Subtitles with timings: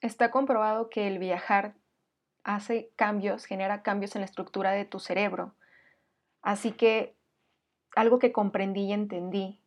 [0.00, 1.74] Está comprobado que el viajar
[2.42, 5.52] hace cambios, genera cambios en la estructura de tu cerebro.
[6.40, 7.14] Así que
[7.94, 9.60] algo que comprendí y entendí,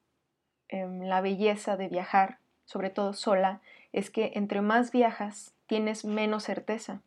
[0.70, 3.62] en la belleza de viajar, sobre todo sola,
[3.92, 7.02] es que entre más viajas tienes menos certeza,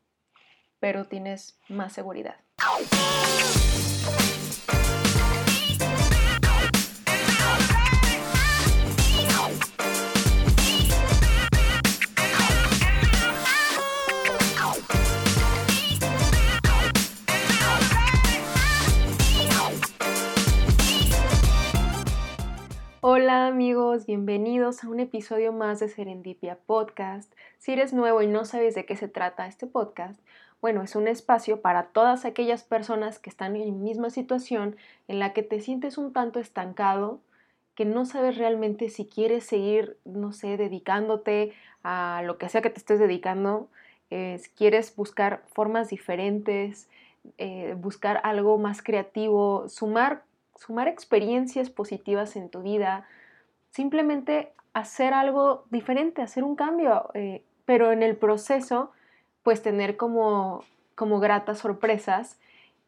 [0.78, 2.36] pero tienes más seguridad.
[24.06, 27.32] Bienvenidos a un episodio más de Serendipia Podcast.
[27.58, 30.20] Si eres nuevo y no sabes de qué se trata este podcast,
[30.60, 34.76] bueno, es un espacio para todas aquellas personas que están en la misma situación
[35.08, 37.18] en la que te sientes un tanto estancado,
[37.74, 42.70] que no sabes realmente si quieres seguir, no sé, dedicándote a lo que sea que
[42.70, 43.68] te estés dedicando,
[44.10, 46.88] eh, si quieres buscar formas diferentes,
[47.36, 50.22] eh, buscar algo más creativo, sumar
[50.58, 53.06] sumar experiencias positivas en tu vida,
[53.70, 58.92] simplemente hacer algo diferente, hacer un cambio, eh, pero en el proceso,
[59.42, 60.64] pues tener como,
[60.94, 62.38] como gratas sorpresas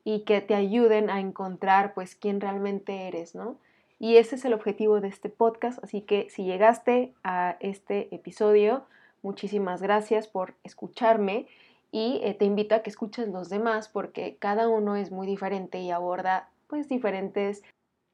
[0.04, 3.56] y que te ayuden a encontrar pues quién realmente eres, ¿no?
[3.98, 8.84] Y ese es el objetivo de este podcast, así que si llegaste a este episodio,
[9.22, 11.46] muchísimas gracias por escucharme
[11.90, 15.80] y eh, te invito a que escuches los demás porque cada uno es muy diferente
[15.80, 17.62] y aborda pues diferentes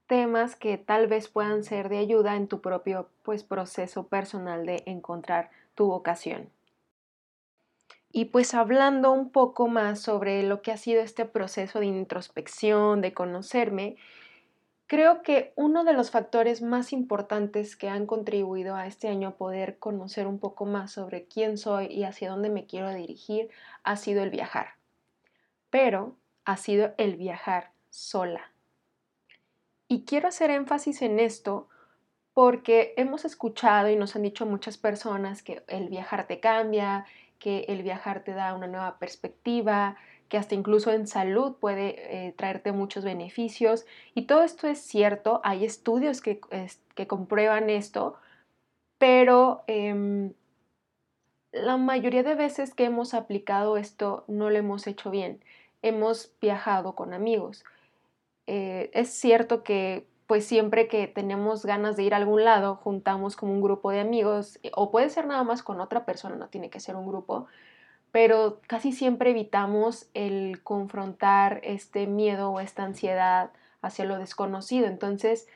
[0.07, 4.83] temas que tal vez puedan ser de ayuda en tu propio pues proceso personal de
[4.87, 6.51] encontrar tu vocación.
[8.17, 13.01] Y pues hablando un poco más sobre lo que ha sido este proceso de introspección,
[13.01, 13.97] de conocerme,
[14.87, 19.37] creo que uno de los factores más importantes que han contribuido a este año a
[19.37, 23.51] poder conocer un poco más sobre quién soy y hacia dónde me quiero dirigir
[23.83, 24.75] ha sido el viajar.
[25.71, 28.54] Pero ha sido el viajar sola.
[29.95, 31.69] Y quiero hacer énfasis en esto
[32.33, 37.07] porque hemos escuchado y nos han dicho muchas personas que el viajar te cambia,
[37.39, 39.97] que el viajar te da una nueva perspectiva,
[40.29, 43.87] que hasta incluso en salud puede eh, traerte muchos beneficios.
[44.17, 46.41] Y todo esto es cierto, hay estudios que,
[46.97, 48.17] que comprueban esto,
[48.99, 50.33] pero em,
[51.53, 55.39] la mayoría de veces que hemos aplicado esto no lo hemos hecho bien.
[55.83, 57.65] Hemos viajado con amigos.
[58.47, 63.37] Eh, es cierto que pues siempre que tenemos ganas de ir a algún lado, juntamos
[63.37, 66.49] como un grupo de amigos, eh, o puede ser nada más con otra persona, no
[66.49, 67.47] tiene que ser un grupo,
[68.11, 73.51] pero casi siempre evitamos el confrontar este miedo o esta ansiedad
[73.83, 74.87] hacia lo desconocido.
[74.87, 75.47] Entonces,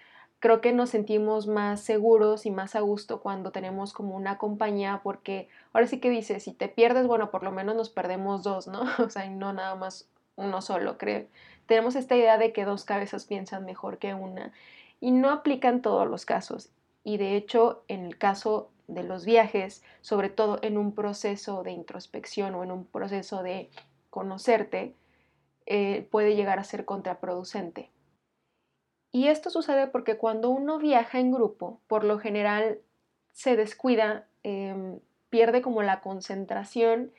[0.41, 5.01] creo que nos sentimos más seguros y más a gusto cuando tenemos como una compañía,
[5.03, 8.69] porque ahora sí que dice, si te pierdes, bueno, por lo menos nos perdemos dos,
[8.69, 8.83] ¿no?
[8.99, 11.27] O sea, no nada más uno solo, creo
[11.69, 14.53] tenemos esta idea de que dos cabezas piensan mejor que una
[15.01, 16.71] y no aplica en todos los casos.
[17.05, 21.73] Y de hecho, en el caso de los viajes, sobre todo en un proceso de
[21.73, 23.69] introspección o en un proceso de
[24.09, 24.95] conocerte,
[25.67, 27.91] eh, puede llegar a ser contraproducente.
[29.13, 32.79] Y esto sucede porque cuando uno viaja en grupo, por lo general
[33.33, 37.13] se descuida, em, pierde como la concentración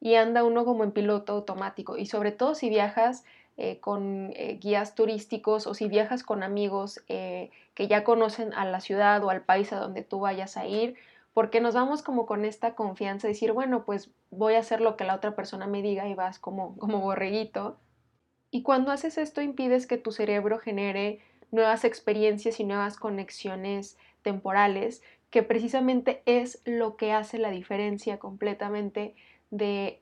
[0.00, 1.96] y anda uno como en piloto automático.
[1.96, 3.24] Y sobre todo si viajas
[3.60, 8.64] eh, con eh, guías turísticos o si viajas con amigos eh, que ya conocen a
[8.64, 10.94] la ciudad o al país a donde tú vayas a ir,
[11.34, 14.96] porque nos vamos como con esta confianza de decir, bueno, pues voy a hacer lo
[14.96, 17.80] que la otra persona me diga y vas como, como borreguito.
[18.52, 21.18] Y cuando haces esto impides que tu cerebro genere
[21.50, 29.16] nuevas experiencias y nuevas conexiones temporales, que precisamente es lo que hace la diferencia completamente
[29.50, 30.00] de,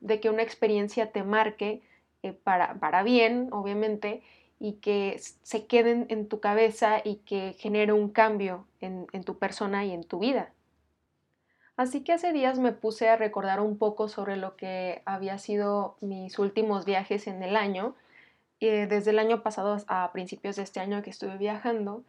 [0.00, 1.82] de que una experiencia te marque
[2.24, 4.22] eh, para, bien, obviamente,
[4.58, 9.84] y que se queden en tu cabeza y que genere un cambio en, tu persona
[9.84, 10.50] y en tu vida.
[11.76, 15.98] Así que hace días me puse a recordar un poco sobre lo que había sido
[16.00, 17.94] mis últimos viajes en el año,
[18.60, 22.04] eh, desde el año pasado a principios de este año que estuve viajando,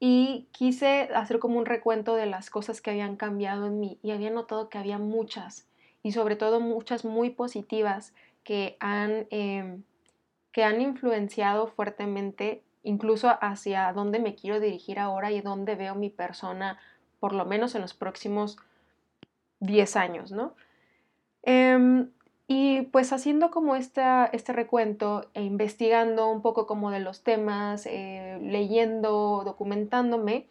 [0.00, 4.12] y quise hacer como un recuento de las cosas que habían cambiado en mí y
[4.12, 5.66] había notado que había muchas,
[6.02, 8.14] y sobre todo muchas muy positivas
[8.44, 9.82] que han, em,
[10.52, 16.10] que han influenciado fuertemente incluso hacia dónde me quiero dirigir ahora y dónde veo mi
[16.10, 16.78] persona,
[17.18, 18.58] por lo menos en los próximos
[19.60, 20.54] 10 años, ¿no?
[21.42, 22.10] Em,
[22.46, 27.86] y pues haciendo como esta, este recuento e investigando un poco como de los temas,
[27.86, 30.46] eh, leyendo, documentándome,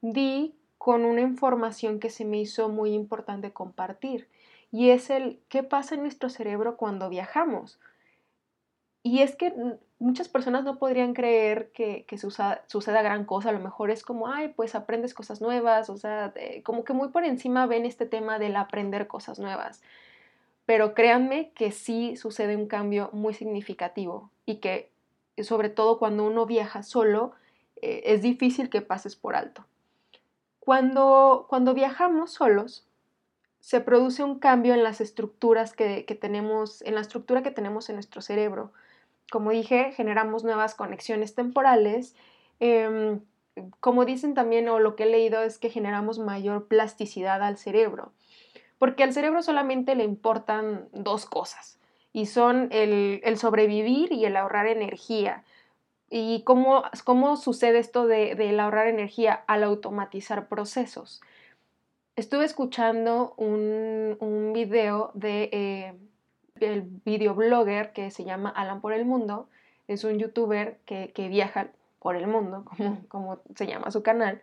[0.00, 4.28] di con una información que se me hizo muy importante compartir
[4.74, 7.78] y es el qué pasa en nuestro cerebro cuando viajamos.
[9.04, 9.54] Y es que
[10.00, 14.48] muchas personas no podrían creer que, suceda, gran cosa, a lo mejor es como, ay,
[14.48, 16.34] pues aprendes cosas nuevas, o sea,
[16.64, 19.80] como que muy por encima ven este tema del aprender cosas nuevas.
[20.66, 24.90] Pero créanme que sí sucede un cambio muy significativo y que
[25.40, 27.30] sobre todo cuando uno viaja solo,
[27.80, 29.66] eh, es difícil que pases por alto.
[30.58, 32.88] Cuando, cuando viajamos solos,
[33.64, 37.88] se produce un cambio en las estructuras que, que tenemos, en la estructura que tenemos
[37.88, 38.72] en nuestro cerebro
[39.30, 42.14] como dije, generamos nuevas conexiones temporales.
[42.60, 43.20] Em,
[43.80, 48.12] como dicen también, o lo que he leído, es que generamos mayor plasticidad al cerebro.
[48.78, 51.78] Porque al cerebro solamente le importan dos cosas,
[52.12, 55.42] y son el, sobrevivir y el ahorrar energía.
[56.10, 61.22] ¿Y cómo, cómo sucede esto de, ahorrar energía al automatizar procesos?
[62.16, 65.94] Estuve escuchando un, un video de eh,
[66.60, 69.48] el videoblogger que se llama Alan por el Mundo,
[69.88, 71.68] es un youtuber que, viaja
[71.98, 72.64] por el mundo,
[73.08, 74.42] como, se llama su canal,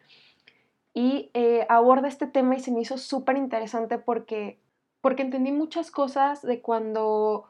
[0.93, 4.59] y eh, aborda este tema y se me hizo súper interesante porque,
[4.99, 7.45] porque entendí muchas cosas de cuando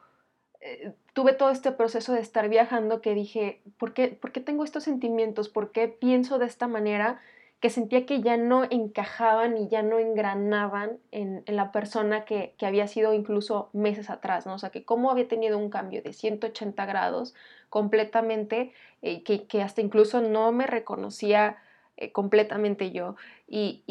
[0.60, 4.64] eh, tuve todo este proceso de estar viajando que dije, ¿por qué, ¿por qué tengo
[4.64, 5.50] estos sentimientos?
[5.50, 7.20] ¿Por qué pienso de esta manera?
[7.62, 12.88] Que sentía que ya no encajaban y ya no engranaban en, la persona que, había
[12.88, 14.56] sido incluso meses atrás, ¿no?
[14.56, 17.36] O sea, que cómo había tenido un cambio de 180 grados
[17.70, 18.74] completamente,
[19.04, 21.58] eh, que, hasta incluso no me reconocía
[21.98, 23.16] eh, completamente yo.
[23.48, 23.84] Y,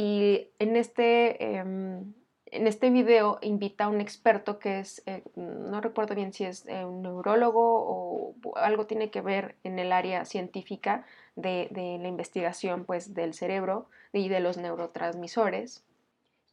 [0.58, 1.56] en este...
[1.56, 2.12] Em,
[2.52, 6.64] en este video invita a un experto que es, eh, no recuerdo bien si es
[6.66, 11.04] un neurólogo o algo tiene que ver en el área científica,
[11.40, 15.84] de, la investigación pues, del cerebro y de los neurotransmisores.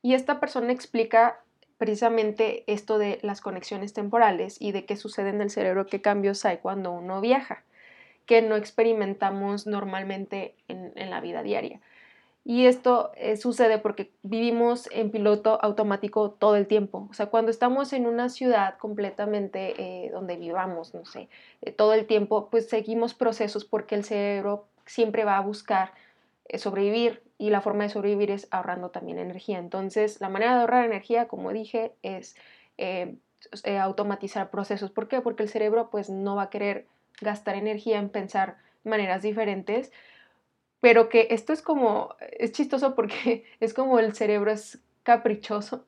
[0.02, 1.40] Y esta persona explica
[1.78, 6.46] precisamente esto de las conexiones temporales y de qué sucede en el cerebro, qué cambios
[6.46, 7.64] hay cuando uno viaja,
[8.26, 11.80] que no experimentamos normalmente en, la vida diaria.
[12.50, 17.06] Y esto eh, sucede porque vivimos en piloto automático todo el tiempo.
[17.12, 21.28] O sea, cuando estamos en una ciudad completamente eh, donde vivamos, no sé,
[21.62, 25.92] eh, todo el tiempo, pues seguimos procesos porque el cerebro siempre va a buscar
[26.58, 29.60] sobrevivir y la forma de sobrevivir es ahorrando también energía.
[29.60, 32.38] Entonces, la manera de ahorrar energía, como dije, es
[33.82, 34.90] automatizar procesos.
[34.90, 35.20] ¿Por qué?
[35.20, 36.86] Porque el cerebro pues no va a querer
[37.20, 38.56] gastar energía en pensar
[38.86, 39.92] maneras diferentes,
[40.80, 45.86] pero que esto es como, es chistoso porque es como el cerebro es caprichoso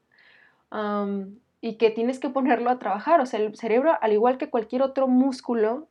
[1.62, 3.20] y que tienes que ponerlo a trabajar.
[3.22, 5.88] O sea, el cerebro, al igual que cualquier otro músculo,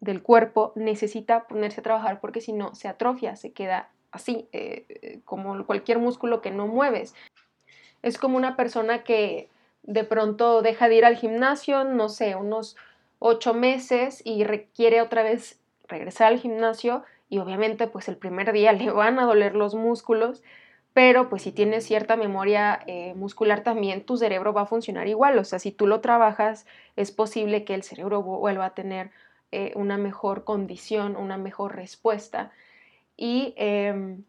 [0.00, 4.86] del cuerpo necesita ponerse a trabajar porque si no se atrofia, se queda así, eh,
[4.88, 7.14] eh, como cualquier músculo que no mueves.
[8.02, 9.50] Es como una persona que
[9.82, 12.76] de pronto deja de ir al gimnasio, no sé, unos
[13.18, 18.72] ocho meses y requiere otra vez regresar al gimnasio y obviamente pues el primer día
[18.74, 20.42] le van a doler los músculos,
[20.92, 25.38] pero pues si tienes cierta memoria eh, muscular también tu cerebro va a funcionar igual,
[25.38, 26.66] o sea, si tú lo trabajas
[26.96, 29.12] es posible que el cerebro vuelva a tener
[29.52, 32.52] eh, una mejor condición, una mejor respuesta.
[33.16, 34.22] Y em,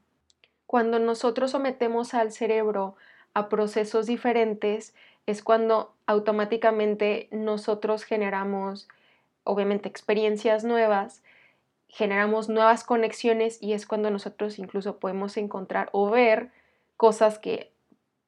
[0.65, 2.95] cuando nosotros sometemos al cerebro
[3.35, 4.95] a procesos diferentes,
[5.27, 8.87] es cuando automáticamente nosotros generamos,
[9.43, 11.21] obviamente, experiencias nuevas,
[11.91, 16.49] generamos nuevas conexiones y es cuando nosotros incluso podemos encontrar o ver
[16.95, 17.73] cosas que,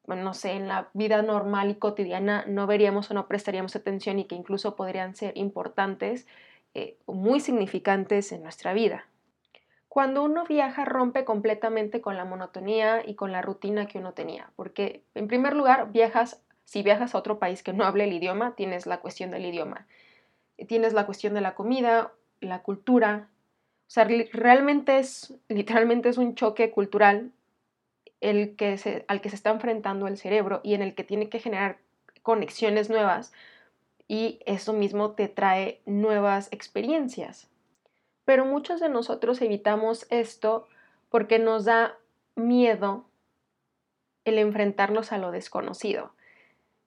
[0.05, 4.25] no sé, en la vida normal y cotidiana no veríamos o no prestaríamos atención y
[4.25, 6.27] que incluso podrían ser importantes
[6.73, 9.05] eh, muy significantes en nuestra vida.
[9.87, 14.49] Cuando uno viaja rompe completamente con la monotonía y con la rutina que uno tenía,
[14.57, 18.55] porque en primer lugar viajas, si viajas a otro país que no hable el idioma,
[18.55, 19.87] tienes la cuestión del idioma,
[20.67, 23.29] tienes la cuestión de la comida, la cultura,
[23.93, 27.31] sea, realmente es, literalmente es un choque cultural
[28.21, 31.39] el que al que se está enfrentando el cerebro y en el que tiene que
[31.39, 31.77] generar
[32.23, 33.33] conexiones nuevas
[34.07, 37.49] y eso mismo te trae nuevas experiencias.
[38.25, 40.67] Pero muchos de nosotros evitamos esto
[41.09, 41.95] porque nos da
[42.35, 43.05] miedo
[44.25, 46.13] el enfrentarnos a lo desconocido.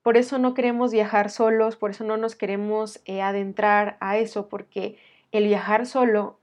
[0.02, 4.48] Por eso no queremos viajar solos, por eso no nos queremos eh, adentrar a eso,
[4.48, 4.98] porque
[5.30, 6.38] el viajar solo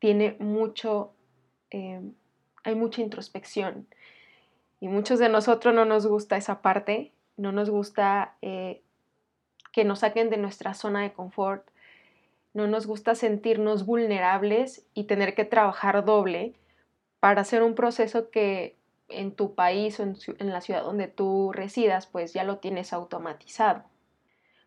[0.00, 1.12] tiene mucho,
[1.70, 2.00] eh,
[2.64, 3.86] hay mucha introspección.
[4.80, 8.82] Y muchos de nosotros no nos gusta esa parte, no nos gusta eh,
[9.72, 11.68] que nos saquen de nuestra zona de confort.
[12.54, 16.54] No nos gusta sentirnos vulnerables y tener que trabajar doble
[17.20, 18.76] para hacer un proceso que
[19.08, 22.92] en tu país o en, en la ciudad donde tú residas, pues ya lo tienes
[22.92, 23.84] automatizado.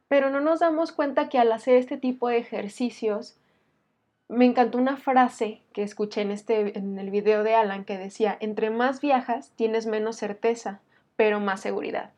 [0.07, 3.37] Pero no nos damos cuenta que al hacer este tipo de ejercicios,
[4.27, 8.37] me encantó una frase que escuché en, este, en el video de Alan que decía,
[8.39, 10.81] entre más viajas tienes menos certeza,
[11.15, 12.13] pero más seguridad.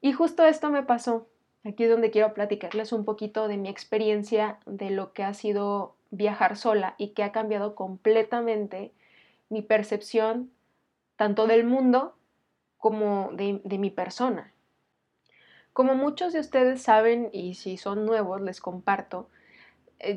[0.00, 1.28] Y justo esto me pasó.
[1.64, 5.94] Aquí es donde quiero platicarles un poquito de mi experiencia de lo que ha sido
[6.10, 8.92] viajar sola y que ha cambiado completamente
[9.48, 10.50] mi percepción
[11.16, 12.16] tanto del mundo
[12.78, 14.52] como de, de mi persona.
[15.72, 19.28] Como muchos de ustedes saben y si son nuevos les comparto,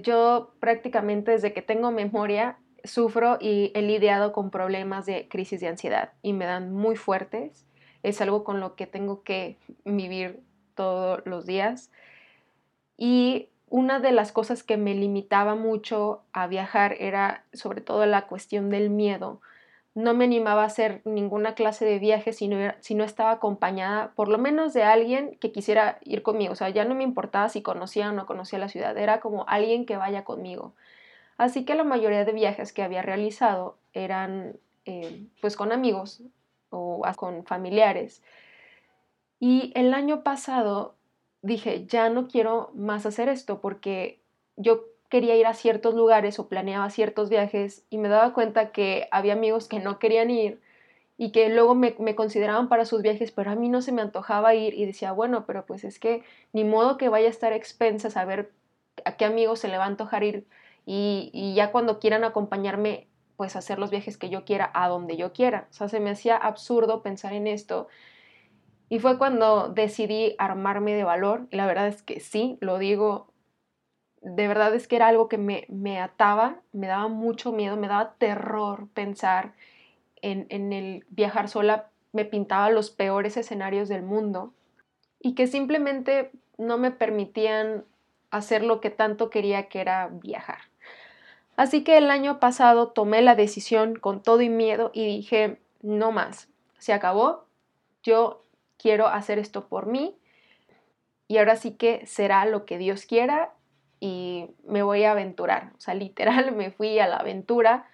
[0.01, 5.67] yo prácticamente desde que tengo memoria sufro y he lidiado con problemas de crisis de
[5.67, 7.65] ansiedad y me dan muy fuertes.
[8.03, 10.41] Es algo con lo que tengo que vivir
[10.75, 11.91] todos los días.
[12.97, 18.27] Y una de las cosas que me limitaba mucho a viajar era sobre todo la
[18.27, 19.41] cuestión del miedo
[19.95, 24.11] no me animaba a hacer ninguna clase de viaje si no, si no, estaba acompañada
[24.13, 26.51] por lo menos de alguien que quisiera ir conmigo.
[26.51, 29.45] O sea, ya no me importaba si conocía o no conocía la ciudad, era como
[29.47, 30.73] alguien que vaya conmigo.
[31.37, 36.21] Así que la mayoría de viajes que había realizado eran eh, pues con amigos
[36.69, 38.21] o con familiares.
[39.39, 40.95] Y el año pasado
[41.41, 44.19] dije, ya no quiero más hacer esto porque
[44.57, 49.07] yo quería ir a ciertos lugares o planeaba ciertos viajes y me daba cuenta que
[49.11, 50.59] había amigos que no querían ir
[51.17, 54.55] y que luego me, consideraban para sus viajes, pero a mí no se me antojaba
[54.55, 58.09] ir y decía, bueno, pero pues es que ni modo que vaya a estar expensa
[58.09, 58.51] saber
[59.05, 60.45] a qué amigos se le va a antojar ir
[60.85, 63.07] y, y ya cuando quieran acompañarme,
[63.37, 65.69] pues hacer los viajes que yo quiera, a donde yo quiera.
[65.69, 67.87] O sea, se me hacía absurdo pensar en esto.
[68.89, 71.47] Y fue cuando decidí armarme de valor.
[71.51, 73.33] Y la verdad es que sí, lo digo
[74.25, 78.15] de verdad es que era algo que me, ataba, me daba mucho miedo, me daba
[78.17, 79.53] terror pensar
[80.19, 84.51] en, en el viajar sola, me pintaba los peores escenarios del mundo
[85.19, 87.85] y que simplemente no me permitían
[88.31, 90.57] hacer lo que tanto quería que era viajar.
[91.55, 96.11] Así que el año pasado tomé la decisión con todo y miedo y dije, no
[96.11, 97.45] más, se acabó,
[98.01, 98.43] yo
[98.77, 100.17] quiero hacer esto por mí
[101.27, 103.53] y ahora sí que será lo que Dios quiera
[103.99, 105.71] y me voy a aventurar.
[105.77, 107.87] O sea, literal me fui a la aventura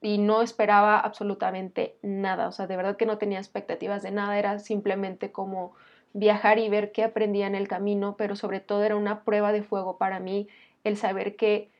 [0.00, 2.48] y no esperaba absolutamente nada.
[2.48, 4.38] O sea, de verdad que no tenía expectativas de nada.
[4.38, 5.74] Era simplemente como
[6.12, 9.62] viajar y ver qué aprendía en el camino, pero sobre todo era una prueba de
[9.62, 10.48] fuego para mí
[10.84, 11.70] el saber que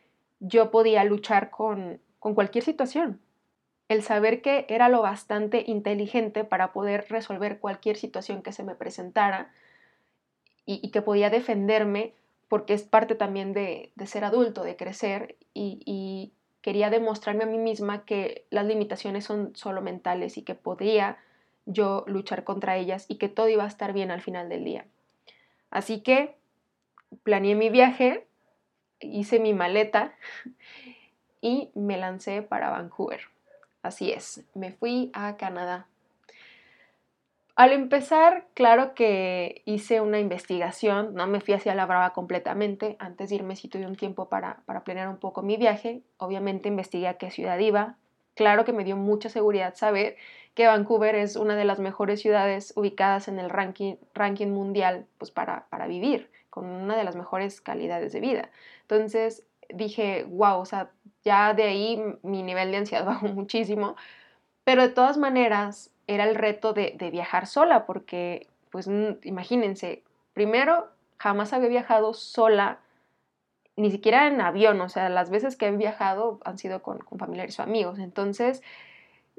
[0.40, 3.20] yo podía luchar con, con cualquier situación.
[3.88, 8.74] El saber que era lo bastante inteligente para poder resolver cualquier situación que se me
[8.74, 9.52] presentara
[10.64, 12.14] y, y que podía defenderme
[12.52, 18.04] porque es parte también de, ser adulto, de crecer y, quería demostrarme a mí misma
[18.04, 21.16] que las limitaciones son solo mentales y que podría
[21.64, 24.84] yo luchar contra ellas y que todo iba a estar bien al final del día.
[25.70, 26.36] Así que
[27.22, 28.26] planeé mi viaje,
[29.00, 30.14] hice mi maleta
[31.40, 33.22] y me lancé para Vancouver.
[33.82, 35.86] Así es, me fui a Canadá.
[37.54, 43.28] Al empezar, claro que hice una investigación, no me fui hacia la brava completamente, antes
[43.28, 47.18] de irme sí tuve un tiempo para, planear un poco mi viaje, obviamente investigué a
[47.18, 47.98] qué ciudad iba,
[48.34, 50.16] claro que me dio mucha seguridad saber
[50.54, 55.30] que Vancouver es una de las mejores ciudades ubicadas en el ranking, ranking mundial pues
[55.30, 58.50] para, para vivir, con una de las mejores calidades de vida.
[58.82, 60.90] Entonces dije, wow, o sea,
[61.22, 63.94] ya de ahí mi nivel de ansiedad bajó muchísimo,
[64.64, 68.88] pero de todas maneras era el reto de, viajar sola, porque, pues,
[69.22, 72.80] imagínense, primero, jamás había viajado sola,
[73.76, 77.58] ni siquiera en avión, o sea, las veces que he viajado han sido con, familiares
[77.58, 78.62] o amigos, entonces,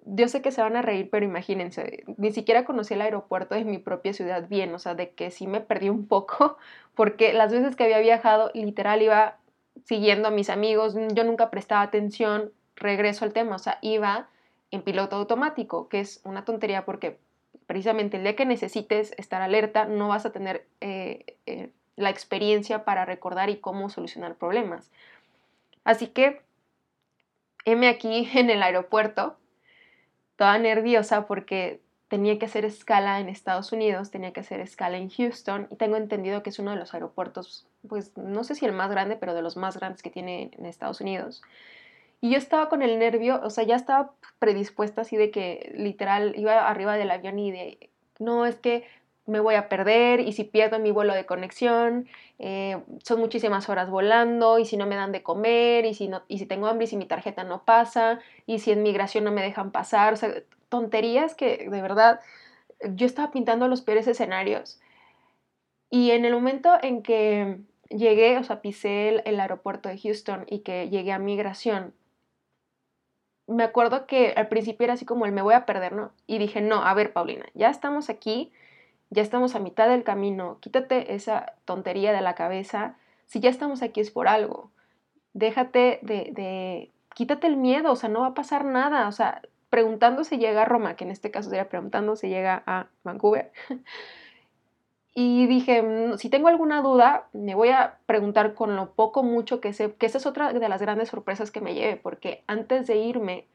[0.05, 3.63] yo sé que se van a reír, pero imagínense, ni siquiera conocí el aeropuerto de
[3.63, 6.57] mi propia ciudad bien, o sea, de que sí me perdí un poco,
[6.95, 9.37] porque las veces que había viajado, literal iba
[9.85, 14.29] siguiendo a mis amigos, yo nunca prestaba atención, regreso al tema, o sea, iba
[14.73, 17.19] en piloto automático, que es una tontería porque
[17.67, 22.83] precisamente el día que necesites estar alerta no vas a tener eh, eh, la experiencia
[22.83, 24.91] para recordar y cómo solucionar problemas.
[25.83, 26.41] Así que,
[27.65, 29.37] heme aquí en el aeropuerto,
[30.37, 35.09] toda nerviosa porque tenía que hacer escala en Estados Unidos, tenía que hacer escala en
[35.09, 38.71] Houston y tengo entendido que es uno de los aeropuertos, pues no sé si el
[38.71, 41.43] más grande, pero de los más grandes que tiene en Estados Unidos.
[42.23, 46.33] Y yo estaba con el nervio, o sea, ya estaba predispuesta así de que literal
[46.37, 48.87] iba arriba del avión y de, no, es que
[49.25, 52.07] me voy a perder y si pierdo mi vuelo de conexión,
[52.39, 56.23] eh, son muchísimas horas volando y si no me dan de comer y si, no,
[56.29, 59.33] y si tengo hambre y si mi tarjeta no pasa y si en migración no
[59.33, 60.33] me dejan pasar, o sea,
[60.69, 62.21] tonterías que de verdad
[62.95, 64.79] yo estaba pintando los peores escenarios.
[65.89, 67.57] Y en el momento en que
[67.89, 71.93] llegué, o sea, pisé el, el aeropuerto de Houston y que llegué a migración,
[73.47, 76.11] me acuerdo que al principio era así como el me voy a perder, ¿no?
[76.27, 78.51] Y dije, no, a ver, Paulina, ya estamos aquí,
[79.09, 82.95] ya estamos a mitad del camino, quítate esa tontería de la cabeza,
[83.25, 84.71] si ya estamos aquí es por algo,
[85.33, 89.41] déjate de, de, quítate el miedo, o sea, no va a pasar nada, o sea,
[89.69, 93.51] preguntando si llega a Roma, que en este caso sería preguntando si llega a Vancouver.
[95.15, 99.61] Y dije, mm, si tengo alguna duda, me voy a preguntar con lo poco, mucho
[99.61, 102.87] que sé, que esa es otra de las grandes sorpresas que me lleve, porque antes
[102.87, 103.47] de irme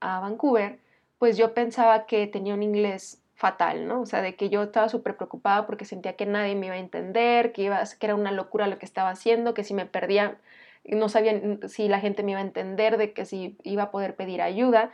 [0.00, 0.78] a Vancouver,
[1.18, 4.02] pues yo pensaba que tenía un inglés fatal, ¿no?
[4.02, 6.78] O sea, de que yo estaba súper preocupada porque sentía que nadie me iba a
[6.78, 10.38] entender, que, que era una locura lo que estaba haciendo, que si me perdía,
[10.84, 14.14] no sabía si la gente me iba a entender, de que si iba a poder
[14.16, 14.92] pedir ayuda.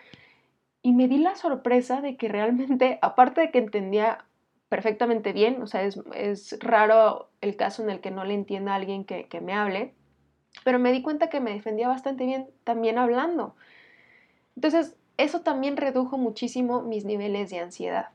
[0.83, 4.25] Y me di la sorpresa de que realmente, aparte de que entendía
[4.71, 8.77] perfectamente bien, o sea, es, raro el caso en el que no le entienda a
[8.77, 9.93] alguien que, que me hable,
[10.65, 13.57] pero me di cuenta que me defendía bastante bien también hablando.
[14.55, 18.11] Entonces, eso también redujo muchísimo mis niveles de ansiedad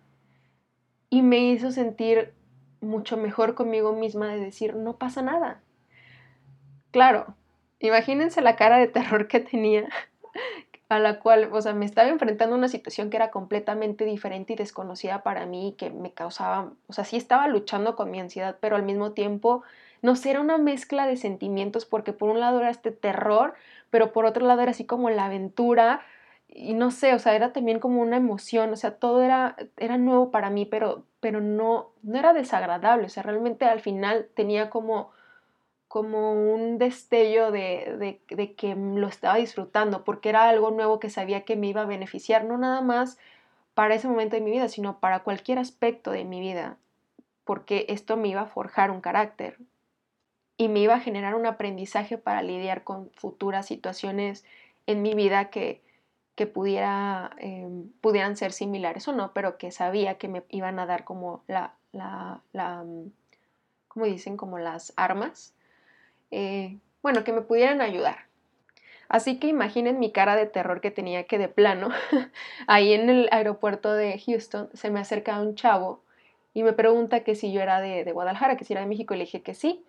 [1.10, 2.34] y me hizo sentir
[2.80, 5.62] mucho mejor conmigo misma de decir, no pasa nada.
[6.92, 7.36] Claro,
[7.80, 9.90] imagínense la cara de terror que tenía
[10.90, 14.54] a la cual, o sea, me estaba enfrentando a una situación que era completamente diferente
[14.54, 18.58] y desconocida para mí, que me causaba, o sea, sí estaba luchando con mi ansiedad,
[18.60, 19.64] pero al mismo tiempo,
[20.02, 23.56] no sé, era una mezcla de sentimientos, porque por un lado era este terror,
[23.90, 26.02] pero por otro lado era así como la aventura,
[26.48, 29.98] y no sé, o sea, era también como una emoción, o sea, todo era, era
[29.98, 34.70] nuevo para mí, pero, pero no, no era desagradable, o sea, realmente al final tenía
[34.70, 35.10] como
[35.96, 38.20] como un destello de,
[38.58, 42.44] que lo estaba disfrutando, porque era algo nuevo que sabía que me iba a beneficiar,
[42.44, 43.18] no nada más
[43.76, 46.76] para ese momento de mi vida, sino para cualquier aspecto de mi vida,
[47.46, 49.58] porque esto me iba a forjar un carácter
[50.58, 54.44] y me iba a generar un aprendizaje para lidiar con futuras situaciones
[54.88, 55.82] en mi vida que,
[56.36, 60.86] que pudiera, em, pudieran ser similares o no, pero que sabía que me iban a
[60.88, 63.12] dar como la, la, la mm,
[63.88, 65.56] como dicen, como las armas
[66.36, 68.26] eh, bueno, que me pudieran ayudar.
[69.08, 71.90] Así que imaginen mi cara de terror que tenía que de plano,
[72.68, 76.04] ahí en el aeropuerto de Houston, se me acerca un chavo
[76.54, 79.18] y me pregunta que si yo era de, Guadalajara, que si era de México, y
[79.18, 79.86] le dije que sí.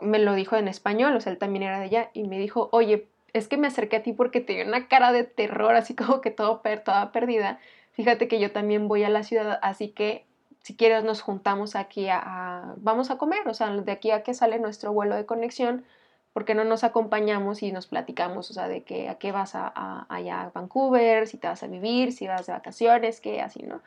[0.00, 2.70] Me lo dijo en español, o sea, él también era de allá, y me dijo,
[2.72, 5.94] oye, es que me acerqué a ti porque te dio una cara de terror, así
[5.94, 7.58] como que todo toda perdida.
[7.92, 10.24] Fíjate que yo también voy a la ciudad, así que
[10.64, 14.32] si quieres nos juntamos aquí a, vamos a comer, o sea, de aquí a que
[14.32, 15.84] sale nuestro vuelo de conexión,
[16.32, 20.06] porque no nos acompañamos y nos platicamos, o sea, de que a qué vas a,
[20.08, 23.82] allá a Vancouver, si te vas a vivir, si vas de vacaciones, qué así, ¿no?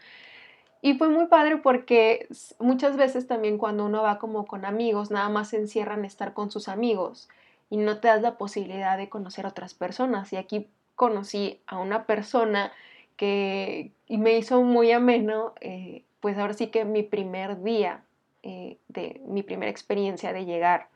[0.84, 2.28] Y fue muy padre porque
[2.60, 6.52] muchas veces también cuando uno va como con amigos, nada más se encierran estar con
[6.52, 7.28] sus amigos
[7.72, 10.32] y no te das la posibilidad de conocer a otras personas.
[10.32, 12.72] Y aquí conocí a una persona
[13.16, 18.04] que y me hizo muy ameno eh, pues ahora sí que mi primer día
[18.44, 20.90] eh, de mi primera experiencia de llegar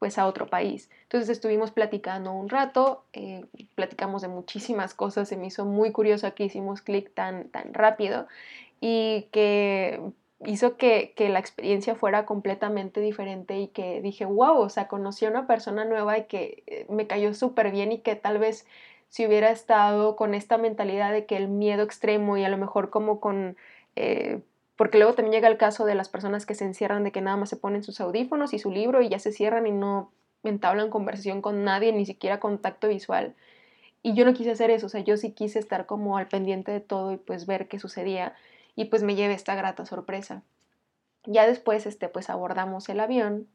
[0.00, 0.90] pues a otro país.
[1.02, 3.44] Entonces estuvimos platicando un rato, eh,
[3.74, 8.26] platicamos de muchísimas cosas, se me hizo muy curioso que hicimos clic tan, tan rápido
[8.80, 10.00] y que
[10.46, 15.26] hizo que, que, la experiencia fuera completamente diferente y que dije, wow, o sea, conocí
[15.26, 18.66] a una persona nueva y que eh, me cayó súper bien y que tal vez
[19.10, 22.88] si hubiera estado con esta mentalidad de que el miedo extremo y a lo mejor
[22.88, 23.56] como con
[24.80, 27.36] porque luego también llega el caso de las personas que se encierran de que nada
[27.36, 30.10] más se ponen sus audífonos y su libro y ya se cierran y no
[30.42, 33.34] entablan conversación con nadie, ni siquiera contacto visual.
[34.02, 36.72] Y yo no quise hacer eso, o sea, yo sí quise estar como al pendiente
[36.72, 38.34] de todo y pues ver qué sucedía
[38.74, 40.44] y pues me llevé esta grata sorpresa.
[41.24, 43.48] Ya después, este, pues abordamos el avión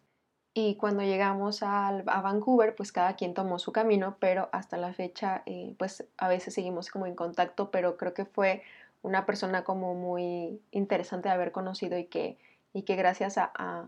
[0.53, 4.93] y cuando llegamos a, a Vancouver, pues cada quien tomó su camino, pero hasta la
[4.93, 8.61] fecha, eh, pues a veces seguimos como en contacto, pero creo que fue
[9.01, 12.38] una persona como muy interesante de haber conocido y que,
[12.73, 13.86] y que gracias a,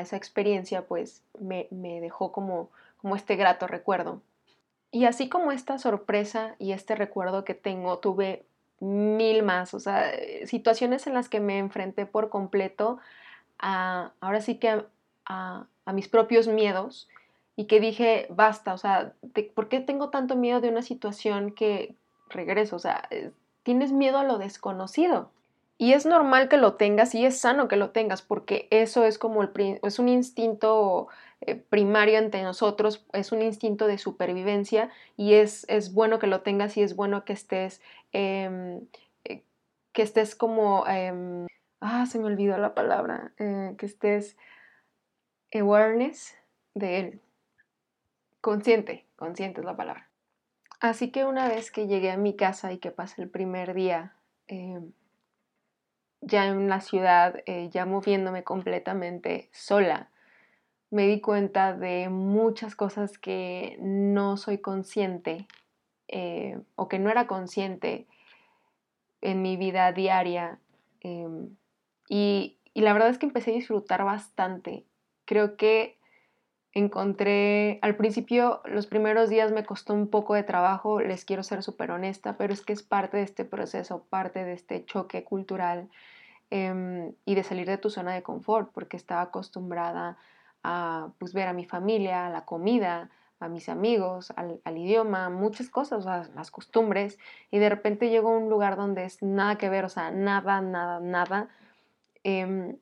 [0.00, 4.20] esa experiencia pues me, dejó como, como este grato recuerdo.
[4.90, 8.44] Y así como esta sorpresa y este recuerdo que tengo, tuve
[8.80, 10.10] mil más, o sea,
[10.44, 12.98] situaciones en las que me enfrenté por completo
[13.58, 14.84] a, ahora sí que
[15.24, 17.08] a, a mis propios miedos
[17.56, 19.14] y que dije, basta, o sea,
[19.54, 21.94] ¿por qué tengo tanto miedo de una situación que
[22.28, 22.76] regreso?
[22.76, 23.08] O sea,
[23.66, 25.32] tienes miedo a lo desconocido.
[25.76, 29.18] Y es normal que lo tengas y es sano que lo tengas porque eso es
[29.18, 31.08] como el, es un instinto
[31.40, 36.42] eh, primario ante nosotros, es un instinto de supervivencia y es, es, bueno que lo
[36.42, 38.86] tengas y es bueno que estés em,
[39.24, 39.42] eh,
[39.92, 41.46] que estés como, em,
[41.80, 44.36] ah, se me olvidó la palabra, eh, que estés
[45.52, 46.36] awareness
[46.74, 47.20] de él.
[48.40, 50.05] Consciente, consciente es la palabra.
[50.80, 54.14] Así que una vez que llegué a mi casa y que pasé el primer día
[54.46, 54.92] em,
[56.20, 60.10] ya en la ciudad, eh, ya moviéndome completamente sola,
[60.90, 65.46] me di cuenta de muchas cosas que no soy consciente
[66.08, 68.06] eh, o que no era consciente
[69.20, 70.58] en mi vida diaria.
[72.08, 74.84] Y la verdad es que empecé a disfrutar bastante.
[75.24, 75.98] Creo que
[76.76, 81.62] encontré, al principio, los primeros días me costó un poco de trabajo, les quiero ser
[81.62, 85.88] súper honesta, pero es que es parte de este proceso, parte de este choque cultural
[86.50, 90.18] em, y de salir de tu zona de confort, porque estaba acostumbrada
[90.62, 93.08] a pues, ver a mi familia, a la comida,
[93.40, 97.18] a mis amigos, al, idioma, muchas cosas, las costumbres,
[97.50, 100.60] y de repente llego a un lugar donde es nada que ver, o sea, nada,
[100.60, 101.48] nada, nada.
[102.22, 102.76] Em,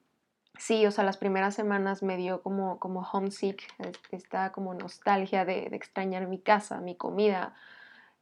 [0.59, 3.63] sí, o sea, las primeras semanas me dio como, como homesick,
[4.11, 7.55] esta como nostalgia de, extrañar mi casa, mi comida,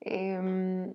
[0.00, 0.94] em,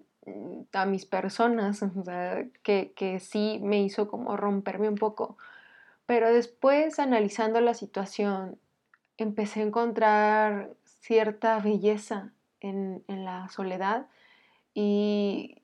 [0.74, 5.38] a mis personas, o sea, que, que sí me hizo como romperme un poco.
[6.06, 8.58] Pero después, analizando la situación,
[9.18, 14.08] empecé a encontrar cierta belleza en, la soledad
[14.74, 15.56] y,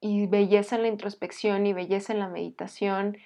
[0.00, 3.18] belleza en la introspección y belleza en la meditación.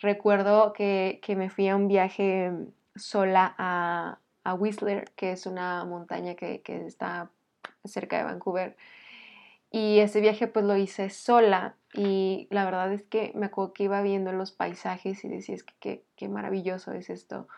[0.00, 2.52] Recuerdo que, me fui a un viaje
[2.96, 4.18] sola a,
[4.54, 7.30] Whistler, que es una montaña que, está
[7.84, 8.76] cerca de Vancouver.
[9.70, 13.84] Y ese viaje pues lo hice sola y la verdad es que me acuerdo que
[13.84, 17.48] iba viendo los paisajes y decía, es que qué maravilloso es esto.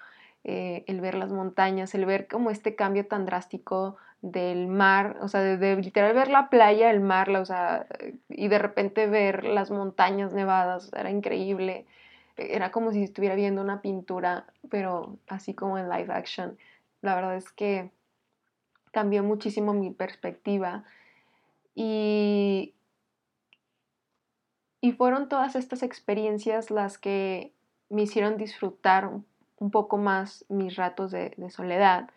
[0.49, 5.27] Eh, el ver las montañas, el ver como este cambio tan drástico del mar, o
[5.27, 7.87] sea, de, literal ver la playa, el mar, o sea,
[8.29, 11.87] y de repente ver las montañas nevadas, era increíble.
[12.37, 16.59] Era como si estuviera viendo una pintura, pero así como en live action.
[17.01, 17.91] La verdad es que
[18.93, 20.85] cambió muchísimo mi perspectiva
[21.75, 22.75] y,
[24.81, 27.53] y fueron todas estas experiencias las que
[27.89, 29.11] me hicieron disfrutar
[29.59, 32.11] un poco más mis ratos de, soledad,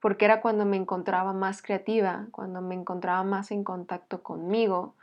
[0.00, 4.94] porque era cuando me encontraba más creativa, cuando me encontraba más en contacto conmigo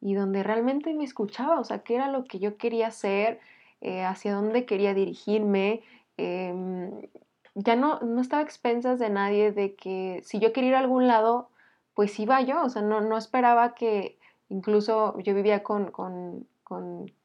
[0.00, 3.40] y donde realmente me escuchaba, o sea, qué era lo que yo quería hacer,
[3.80, 5.82] eh, hacia dónde quería dirigirme.
[6.16, 7.08] Em,
[7.54, 10.80] ya no, no estaba a expensas de nadie de que si yo quería ir a
[10.80, 11.50] algún lado,
[11.94, 16.46] pues iba yo, o sea, no, no esperaba que incluso yo vivía con, con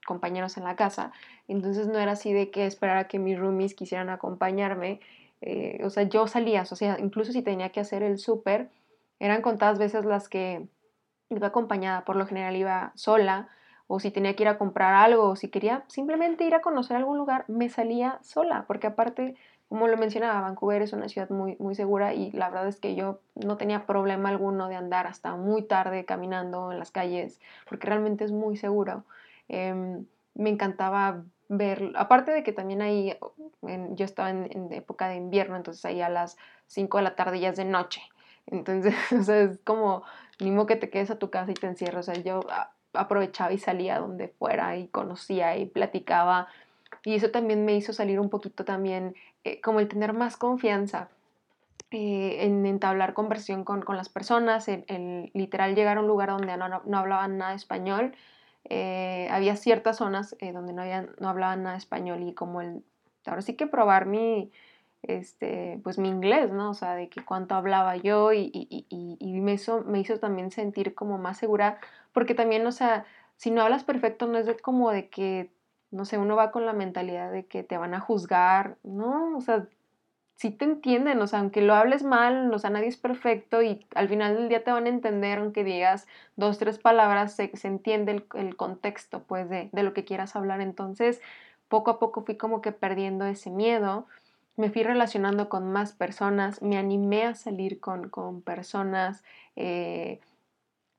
[0.06, 1.12] compañeros en la casa.
[1.48, 5.00] Entonces no era así de que esperar a que mis roomies quisieran acompañarme.
[5.42, 8.70] Eh, o sea, yo salía, o sea, incluso si tenía que hacer el súper,
[9.20, 10.68] eran contadas veces las que
[11.30, 13.50] iba acompañada, por lo general iba sola,
[13.88, 16.98] o si tenía que ir a comprar algo, o si quería simplemente ir a conocer
[16.98, 19.36] algún lugar, me salía sola, porque aparte,
[19.70, 22.96] como lo mencionaba, Vancouver es una ciudad muy, muy segura y la verdad es que
[22.96, 27.88] yo no tenía problema alguno de andar hasta muy tarde caminando en las calles, porque
[27.88, 29.04] realmente es muy seguro.
[29.48, 33.16] Em, me encantaba ver, aparte de que también ahí,
[33.62, 37.50] yo estaba en, época de invierno, entonces ahí a las 5 de la tarde ya
[37.50, 38.02] es de noche.
[38.48, 40.04] Entonces, o sea, es como,
[40.40, 42.10] ni modo que te quedes a tu casa y te encierras.
[42.10, 42.42] O sea, yo
[42.94, 46.48] aprovechaba y salía donde fuera y conocía y platicaba.
[47.04, 51.10] Y eso también me hizo salir un poquito también, eh, como el tener más confianza
[51.92, 56.56] eh, en entablar conversación con, con las personas, en, literal llegar a un lugar donde
[56.58, 58.14] no, no hablaban nada español
[58.70, 62.82] eh, había ciertas zonas donde no, había, no hablaban nada español y como el,
[63.26, 64.52] ahora sí que probar mi,
[65.04, 66.72] este, pues mi inglés, ¿no?
[66.72, 70.20] O sea, de que cuánto hablaba yo y, y, y, y me, hizo, me hizo
[70.20, 71.80] también sentir como más segura,
[72.14, 73.06] porque también, o sea,
[73.38, 75.52] si no hablas perfecto no es de como de que,
[75.92, 79.38] no sé, uno va con la mentalidad de que te van a juzgar, ¿no?
[79.38, 79.68] O sea,
[80.36, 83.86] si te entienden, o sea, aunque lo hables mal, o sea, nadie es perfecto y
[83.96, 87.68] al final del día te van a entender, aunque digas dos, tres palabras, se, se
[87.68, 90.62] entiende el, contexto, pues, de, de, lo que quieras hablar.
[90.62, 91.22] Entonces,
[91.70, 94.08] poco a poco fui como que perdiendo ese miedo,
[94.56, 99.24] me fui relacionando con más personas, me animé a salir con, con personas.
[99.56, 100.20] Eh,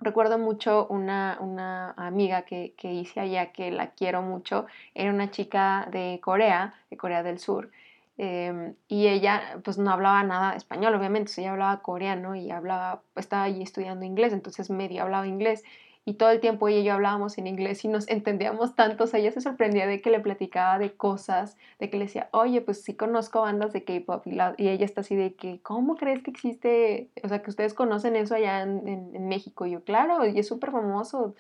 [0.00, 5.30] recuerdo mucho una, una amiga que, que hice allá, que la quiero mucho, era una
[5.30, 7.70] chica de Corea, de Corea del Sur.
[8.16, 13.42] Em, y ella pues no hablaba nada español, obviamente, ella hablaba coreano y hablaba, estaba
[13.44, 15.64] allí estudiando inglés, entonces medio hablaba inglés
[16.04, 19.06] y todo el tiempo ella y yo hablábamos en inglés y nos entendíamos tanto, o
[19.06, 22.60] sea, ella se sorprendía de que le platicaba de cosas, de que le decía, oye,
[22.60, 26.30] pues sí conozco bandas de K-Pop y, ella está así de que, ¿cómo crees que
[26.30, 27.10] existe?
[27.22, 29.66] O sea, que ustedes conocen eso allá en México.
[29.66, 31.34] Y yo, claro, y es súper famoso.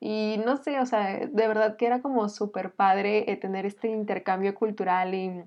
[0.00, 3.88] Y no sé, o sea, de verdad que era como súper padre eh, tener este
[3.88, 5.42] intercambio cultural y,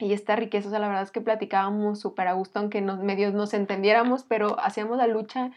[0.00, 0.68] y, esta riqueza.
[0.68, 4.24] O sea, la verdad es que platicábamos súper a gusto, aunque nos, medios nos entendiéramos,
[4.24, 5.50] pero hacíamos la lucha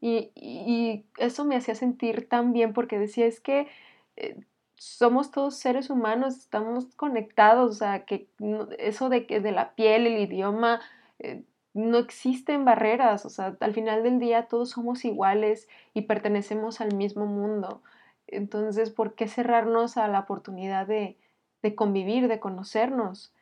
[0.00, 3.68] y, eso me hacía sentir tan bien porque decía, es que...
[4.16, 4.36] Eh,
[4.78, 8.28] somos todos seres humanos, estamos conectados, o sea, que
[8.78, 10.80] eso de de la piel, el idioma,
[11.18, 16.80] eh, no existen barreras, o sea, al final del día todos somos iguales y pertenecemos
[16.80, 17.82] al mismo mundo.
[18.26, 21.18] Entonces, ¿por qué cerrarnos a la oportunidad de,
[21.62, 23.34] de convivir, de conocernos?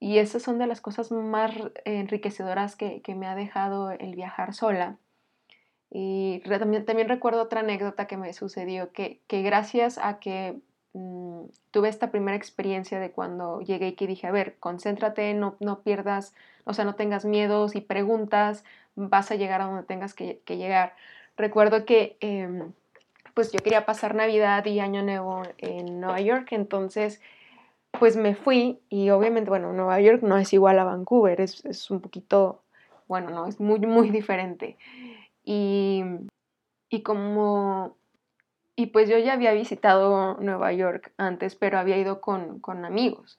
[0.00, 1.52] Y esas son de las cosas más
[1.84, 4.98] enriquecedoras que, que me ha dejado el viajar sola.
[5.96, 10.58] Y también, recuerdo otra anécdota que me sucedió, que, que gracias a que
[10.92, 15.54] mm, tuve esta primera experiencia de cuando llegué y que dije, a ver, concéntrate, no,
[15.60, 18.64] no pierdas, o sea, no tengas miedos y preguntas,
[18.96, 20.96] vas a llegar a donde tengas que, llegar.
[21.36, 22.72] Recuerdo que em,
[23.34, 27.20] pues yo quería pasar Navidad y Año Nuevo en Nueva York, entonces
[27.92, 31.88] pues me fui y obviamente, bueno, Nueva York no es igual a Vancouver, es, es
[31.88, 32.62] un poquito,
[33.06, 34.76] bueno, no, es muy, muy diferente.
[35.44, 36.02] Y,
[36.88, 37.96] y como,
[38.76, 43.38] y pues yo ya había visitado Nueva York antes, pero había ido con, con amigos.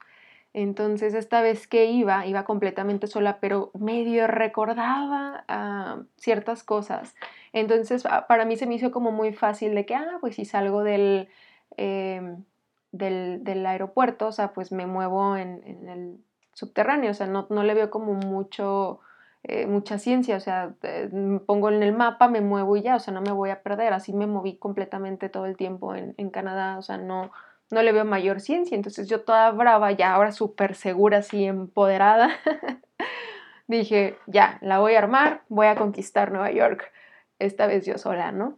[0.55, 7.13] Entonces esta vez que iba, iba completamente sola, pero medio recordaba ah, ciertas cosas.
[7.51, 10.45] Entonces ah, para mí se me hizo como muy fácil de que, ah, pues si
[10.45, 11.27] salgo del,
[11.75, 12.45] em,
[12.93, 17.63] del, del, aeropuerto, o sea, pues me muevo en, el subterráneo, o sea, no, no
[17.63, 19.01] le veo como mucho
[19.47, 22.95] eh, mucha ciencia, o sea, eh, me pongo en el mapa, me muevo y ya,
[22.95, 26.15] o sea, no me voy a perder, así me moví completamente todo el tiempo en,
[26.17, 27.31] en Canadá, o sea, no,
[27.69, 32.31] no le veo mayor ciencia, entonces yo toda brava, ya ahora súper segura, así empoderada,
[33.67, 36.91] dije, ya, la voy a armar, voy a conquistar Nueva York,
[37.37, 38.57] esta vez yo sola, ¿no?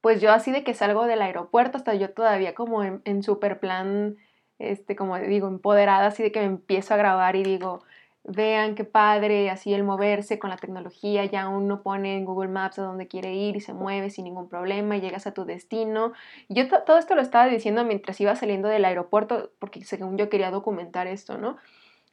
[0.00, 3.60] Pues yo así de que salgo del aeropuerto, hasta yo todavía como en, en super
[3.60, 4.16] plan,
[4.58, 7.84] este, como digo, empoderada, así de que me empiezo a grabar y digo,
[8.24, 12.78] vean qué padre, así el moverse con la tecnología, ya uno pone en Google Maps
[12.78, 16.12] a dónde quiere ir y se mueve sin ningún problema y llegas a tu destino.
[16.48, 20.50] Yo todo esto lo estaba diciendo mientras iba saliendo del aeropuerto, porque según yo quería
[20.50, 21.56] documentar esto, ¿no?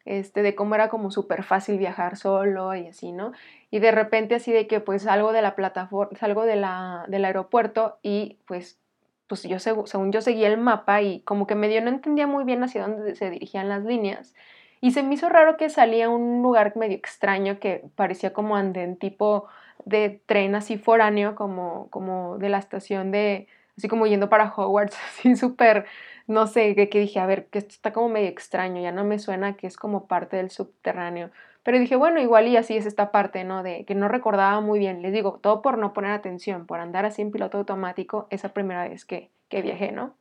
[0.05, 3.31] Este, de cómo era como súper fácil viajar solo y así, ¿no?
[3.71, 7.25] Y de repente así de que pues salgo de la plataforma, salgo de la, del
[7.25, 8.79] aeropuerto y pues
[9.27, 12.63] pues yo según yo seguía el mapa y como que medio no entendía muy bien
[12.63, 14.35] hacia dónde se dirigían las líneas
[14.81, 18.55] y se me hizo raro que salía a un lugar medio extraño que parecía como
[18.55, 19.47] andén tipo
[19.85, 24.97] de tren así foráneo, como, como de la estación de, así como yendo para Hogwarts,
[25.07, 25.85] así súper,
[26.27, 29.03] no sé, que, que dije, a ver, que esto está como medio extraño, ya no
[29.03, 31.31] me suena que es como parte del subterráneo.
[31.63, 33.63] Pero dije, bueno, igual y así es esta parte, ¿no?
[33.63, 35.01] De que no recordaba muy bien.
[35.01, 38.87] Les digo, todo por no poner atención, por andar así en piloto automático esa primera
[38.87, 40.13] vez que, que viajé, ¿no?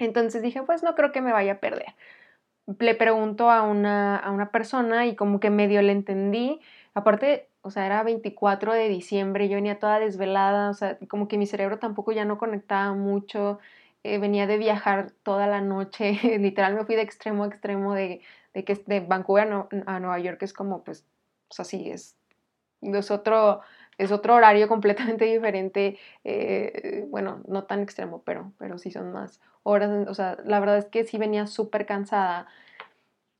[0.00, 1.94] Entonces dije, pues no creo que me vaya a perder
[2.78, 6.60] le pregunto a una, a una persona y como que medio le entendí.
[6.94, 11.38] Aparte, o sea, era 24 de diciembre, yo venía toda desvelada, o sea, como que
[11.38, 13.60] mi cerebro tampoco ya no conectaba mucho,
[14.02, 18.20] eh, venía de viajar toda la noche, literal me fui de extremo a extremo de,
[18.52, 19.48] de que de Vancouver
[19.86, 21.06] a, Nueva York es como, pues,
[21.48, 22.16] o sea, sí, es,
[22.82, 23.60] es otro,
[23.98, 29.40] es otro horario completamente diferente, eh, bueno, no tan extremo, pero, pero sí son más
[29.62, 32.46] horas, o sea, la verdad es que sí venía súper cansada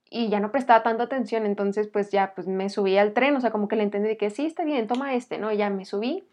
[0.09, 3.41] y ya no prestaba tanta atención, entonces pues ya pues me subí al tren, o
[3.41, 5.53] sea, como que le entendí que sí, está bien, toma este, ¿no?
[5.53, 6.25] ya me subí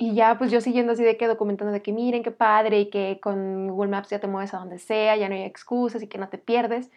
[0.00, 2.90] y ya pues yo siguiendo así de que documentando de que miren qué padre y
[2.90, 6.06] que con Google Maps ya te mueves a donde sea, ya no hay excusas y
[6.06, 6.92] que no te pierdes.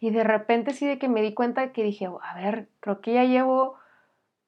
[0.00, 3.12] Y de repente sí de que me di cuenta que dije, a ver, creo que
[3.12, 3.76] ya llevo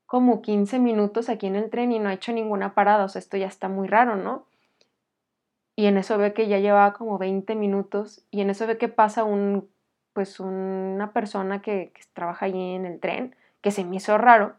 [0.08, 3.20] como 15 minutos aquí en el tren y no he hecho ninguna parada, o sea,
[3.20, 4.46] esto ya está muy raro, ¿no?
[5.76, 8.88] Y en eso ve que ya llevaba como 20 minutos y en eso ve que
[8.88, 9.68] pasa un,
[10.14, 14.54] pues una persona que, trabaja allí en el tren, que se me hizo raro,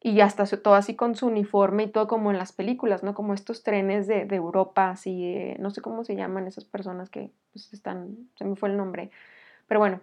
[0.00, 3.12] y ya está todo así con su uniforme y todo como en las películas, ¿no?
[3.12, 7.74] Como estos trenes de, Europa, así, no sé cómo se llaman esas personas que pues
[7.74, 9.10] están, se me fue el nombre,
[9.66, 10.00] pero bueno,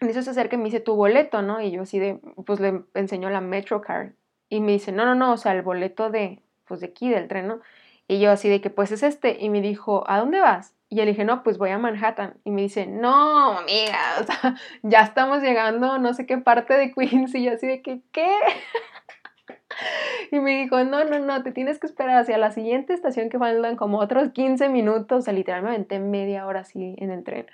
[0.00, 1.60] en eso se acerca y me dice tu boleto, ¿no?
[1.60, 4.12] Y yo así de, pues le enseño la Metrocard
[4.48, 7.28] y me dice, no, no, no, o sea, el boleto de, pues de aquí, del
[7.28, 7.60] tren, ¿no?
[8.08, 9.36] Y yo así de que, pues es este.
[9.38, 10.74] Y me dijo, ¿a dónde vas?
[10.88, 12.34] Y yo le dije, no, pues voy a Manhattan.
[12.44, 16.92] Y me dice, no, amiga, o sea, ya estamos llegando, no sé qué parte de
[16.92, 17.34] Queens.
[17.36, 18.28] Y yo así de que, ¿qué?
[20.32, 23.38] Y me dijo, no, no, no, te tienes que esperar hacia la siguiente estación que
[23.38, 25.20] faltan como otros 15 minutos.
[25.20, 27.46] O sea, literalmente media hora así en el tren.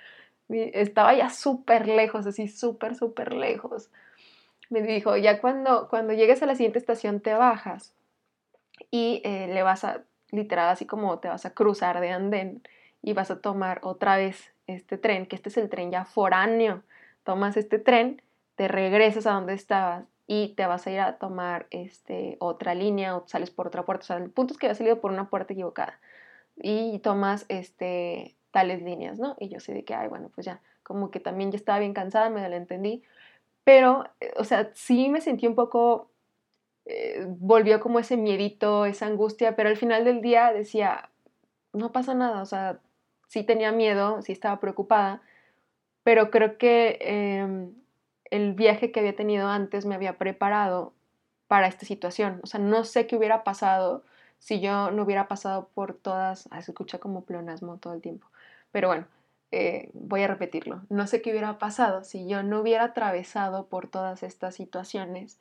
[0.49, 3.89] Estaba ya súper lejos, así súper, súper lejos.
[4.69, 7.93] Me dijo, ya cuando, cuando llegues a la siguiente estación te bajas
[8.91, 12.61] y eh, le vas a, literal así como te vas a cruzar de andén
[13.01, 16.83] y vas a tomar otra vez este tren, que este es el tren ya foráneo.
[17.23, 18.21] Tomas este tren,
[18.55, 23.15] te regresas a donde estabas y te vas a ir a tomar este, otra línea
[23.15, 24.03] o sales por otra puerta.
[24.03, 25.99] O sea, el punto es que has salido por una puerta equivocada
[26.57, 29.35] y tomas este, tales líneas, ¿no?
[29.39, 31.93] Y yo sé de que, ay, bueno, pues ya, como que también ya estaba bien
[31.93, 33.03] cansada, me lo entendí.
[33.63, 36.09] Pero, eh, o sea, sí me sentí un poco,
[36.85, 41.11] eh, volvió como ese miedito, esa angustia, pero al final del día decía,
[41.71, 42.79] no pasa nada, o sea,
[43.27, 45.21] sí tenía miedo, sí estaba preocupada,
[46.01, 47.75] pero creo que em,
[48.31, 50.93] el viaje que había tenido antes me había preparado
[51.47, 52.39] para esta situación.
[52.43, 54.03] O sea, no sé qué hubiera pasado
[54.39, 58.27] si yo no hubiera pasado por todas, se escucha como pleonasmo todo el tiempo,
[58.71, 59.07] pero bueno,
[59.51, 63.87] eh, voy a repetirlo, no sé qué hubiera pasado si yo no hubiera atravesado por
[63.87, 65.39] todas estas situaciones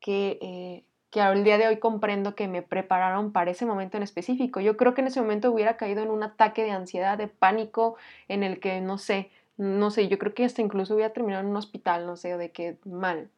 [0.00, 4.04] que, eh, que al día de hoy comprendo que me prepararon para ese momento en
[4.04, 4.60] específico.
[4.60, 7.96] Yo creo que en ese momento hubiera caído en un ataque de ansiedad, de pánico,
[8.28, 11.50] en el que, no sé, no sé, yo creo que hasta incluso hubiera terminado en
[11.50, 13.28] un hospital, no sé, de qué mal.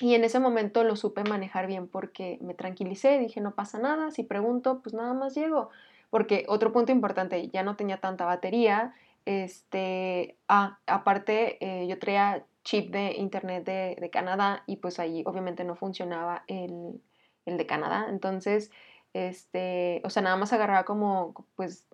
[0.00, 4.10] Y en ese momento lo supe manejar bien porque me tranquilicé, dije, no pasa nada,
[4.10, 5.70] si pregunto, pues nada más llego.
[6.10, 8.94] Porque otro punto importante, ya no tenía tanta batería,
[9.24, 15.64] este, ah, aparte eh, yo traía chip de internet de, Canadá y pues ahí obviamente
[15.64, 17.00] no funcionaba el,
[17.46, 18.70] el, de Canadá, entonces,
[19.14, 21.86] este, o sea, nada más agarraba como, pues,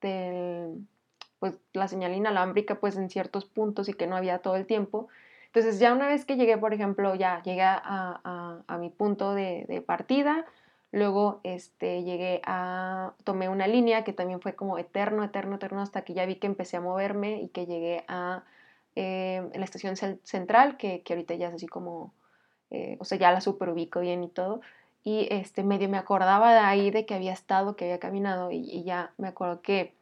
[0.00, 0.86] del,
[1.38, 5.08] pues, la señal inalámbrica, pues, en ciertos puntos y que no había todo el tiempo,
[5.52, 10.46] entonces ya una vez que llegué, por ejemplo, ya llegué a, mi punto de, partida,
[10.92, 16.02] luego este, llegué a, tomé una línea que también fue como eterno, eterno, eterno, hasta
[16.02, 18.44] que ya vi que empecé a moverme y que llegué a
[18.96, 22.14] eh, la estación central, que, ahorita ya es así como,
[22.70, 24.60] eh, o sea, ya la super ubico bien y todo.
[25.02, 28.58] Y este, medio me acordaba de ahí de que había estado, que había caminado y,
[28.70, 29.94] y ya me acuerdo que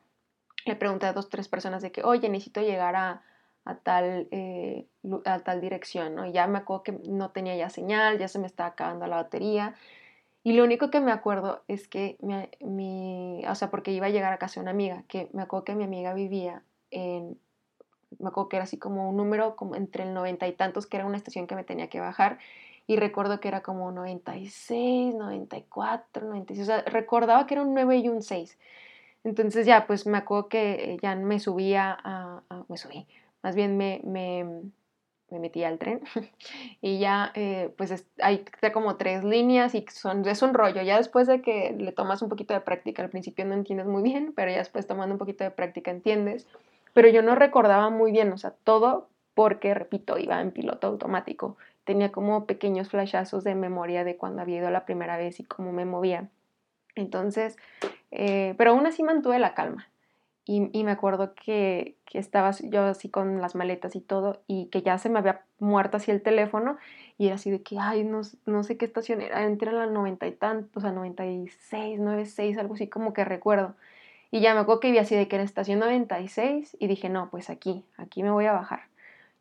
[0.66, 3.22] le pregunté a dos, tres personas de que, oye, necesito llegar a,
[3.68, 4.86] a tal, eh,
[5.26, 6.26] a tal dirección, ¿no?
[6.26, 9.74] ya me acuerdo que no tenía ya señal, ya se me estaba acabando la batería.
[10.48, 12.16] Y lo único que me acuerdo es que
[12.62, 15.74] mi, o sea, porque iba a llegar a casa una amiga, que me acuerdo que
[15.74, 17.38] mi amiga vivía en,
[18.18, 20.96] me acuerdo que era así como un número como entre el noventa y tantos, que
[20.96, 22.38] era una estación que me tenía que bajar,
[22.86, 27.98] y recuerdo que era como 96, 94, 96, o sea, recordaba que era un 9
[27.98, 28.58] y un 6.
[29.24, 33.06] Entonces ya, pues me acuerdo que ya me subía a, me subí,
[33.42, 34.00] más bien me,
[35.30, 36.00] me metí al tren
[36.80, 41.26] y ya eh, pues hay como tres líneas y son, es un rollo, ya después
[41.26, 44.50] de que le tomas un poquito de práctica, al principio no entiendes muy bien, pero
[44.50, 46.46] ya después tomando un poquito de práctica entiendes,
[46.94, 51.56] pero yo no recordaba muy bien, o sea, todo porque, repito, iba en piloto automático,
[51.84, 55.72] tenía como pequeños flashazos de memoria de cuando había ido la primera vez y cómo
[55.72, 56.28] me movía.
[56.96, 57.56] Entonces,
[58.10, 59.88] eh, pero aún así mantuve la calma.
[60.50, 64.80] Y, me acuerdo que, que, estaba yo así con las maletas y todo, y que
[64.80, 66.78] ya se me había muerto así el teléfono,
[67.18, 70.26] y era así de que, ay, no, no sé qué estación era, entre la noventa
[70.26, 73.74] y tantos, o sea, 96, 96, algo así como que recuerdo.
[74.30, 77.28] Y ya me acuerdo que vi así de que era estación 96, y dije, no,
[77.30, 78.84] pues aquí, aquí me voy a bajar.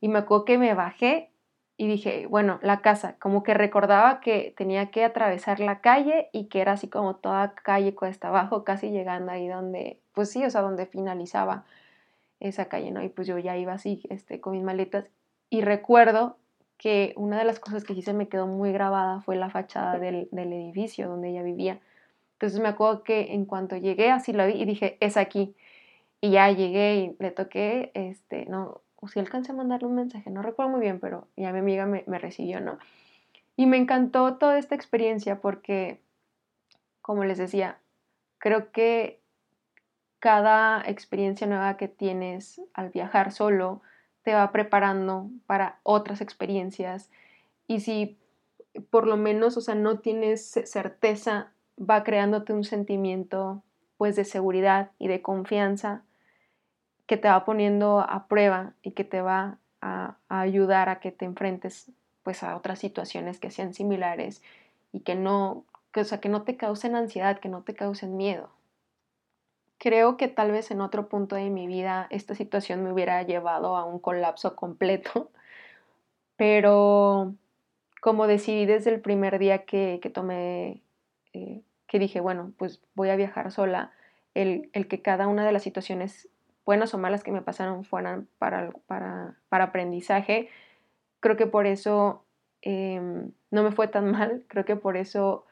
[0.01, 1.29] Y me acuerdo que me bajé
[1.77, 6.45] y dije, bueno, la casa, como que recordaba que tenía que atravesar la calle y
[6.45, 10.49] que era así como toda calle cuesta abajo, casi llegando ahí donde, pues sí, o
[10.49, 11.65] sea, donde finalizaba
[12.39, 13.03] esa calle, ¿no?
[13.03, 15.05] Y pues yo ya iba así, este, con mis maletas
[15.49, 16.37] y recuerdo
[16.77, 19.99] que una de las cosas que sí se me quedó muy grabada fue la fachada
[19.99, 21.79] del, del edificio donde ella vivía.
[22.33, 25.55] Entonces me acuerdo que en cuanto llegué así lo vi y dije, es aquí.
[26.21, 30.29] Y ya llegué y le toqué, este, no, o si alcancé a mandarle un mensaje,
[30.29, 32.79] no recuerdo muy bien, pero ya mi amiga me, recibió, ¿no?
[33.55, 36.01] Y me encantó toda esta experiencia porque,
[37.01, 37.79] como les decía,
[38.37, 39.19] creo que
[40.19, 43.81] cada experiencia nueva que tienes al viajar solo
[44.23, 47.09] te va preparando para otras experiencias
[47.67, 48.17] y si
[48.89, 53.63] por lo menos, o sea, no tienes certeza, va creándote un sentimiento
[53.97, 56.03] pues de seguridad y de confianza
[57.07, 61.25] que te va poniendo a prueba y que te va a, ayudar a que te
[61.25, 61.89] enfrentes
[62.21, 64.43] pues a otras situaciones que sean similares
[64.91, 68.49] y que no, que, que no te causen ansiedad, que no te causen miedo.
[69.77, 73.77] Creo que tal vez en otro punto de mi vida esta situación me hubiera llevado
[73.77, 75.31] a un colapso completo,
[76.35, 77.33] pero
[78.01, 80.81] como decidí desde el primer día que, que tomé,
[81.31, 83.91] eh, que dije, bueno, pues voy a viajar sola,
[84.33, 86.27] el, el que cada una de las situaciones
[86.67, 90.49] buenas o malas que me pasaron fueran para, para, para aprendizaje.
[91.21, 92.25] Creo que por eso
[92.61, 95.45] em, no me fue tan mal, creo que por eso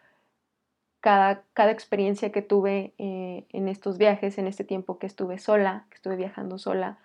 [0.99, 5.85] cada, cada experiencia que tuve eh, en estos viajes, en este tiempo que estuve sola,
[5.89, 6.97] que estuve viajando sola,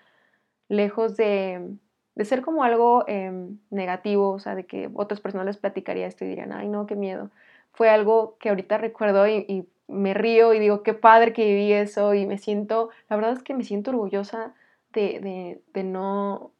[0.68, 1.76] lejos de,
[2.16, 6.24] de ser como algo em, negativo, o sea, de que otras personas les platicaría esto
[6.24, 7.30] y dirían, ay no, qué miedo.
[7.72, 12.14] Fue algo que ahorita recuerdo y, me río y digo, qué padre que viví eso
[12.14, 14.54] y me siento, la verdad es que me siento orgullosa
[14.92, 16.52] de, de, no,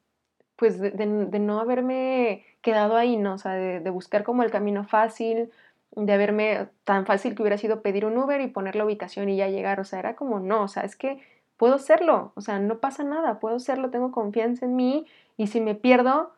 [0.56, 3.34] pues de, de, no haberme quedado ahí, ¿no?
[3.34, 5.50] O sea, de, buscar como el camino fácil,
[5.92, 9.36] de haberme tan fácil que hubiera sido pedir un Uber y poner la ubicación y
[9.36, 11.20] ya llegar, o sea, era como, no, o sea, es que
[11.56, 15.06] puedo hacerlo, o sea, no pasa nada, puedo hacerlo, tengo confianza en mí
[15.36, 16.32] y si me pierdo,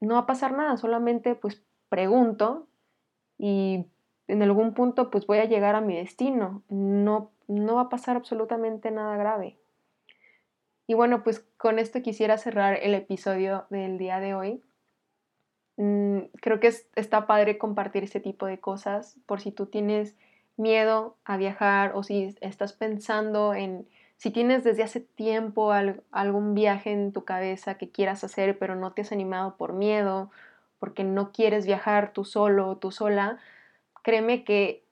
[0.00, 2.66] no va a pasar nada, solamente pues pregunto
[3.38, 3.86] y
[4.28, 8.16] en algún punto pues voy a llegar a mi destino, no, no va a pasar
[8.16, 9.56] absolutamente nada grave.
[10.86, 14.62] Y bueno, pues con esto quisiera cerrar el episodio del día de hoy.
[15.76, 20.16] Mm, creo que está padre compartir este tipo de cosas por si tú tienes
[20.56, 25.72] miedo a viajar o si estás pensando en si tienes desde hace tiempo
[26.10, 30.30] algún viaje en tu cabeza que quieras hacer, pero no te has animado por miedo,
[30.78, 33.38] porque no quieres viajar tú solo o tú sola,
[34.06, 34.84] créeme que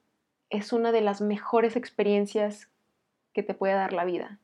[0.50, 2.68] es una de las mejores experiencias
[3.32, 4.40] que te puede dar la vida.